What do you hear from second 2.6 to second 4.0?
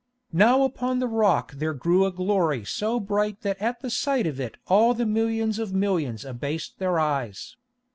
so bright that at the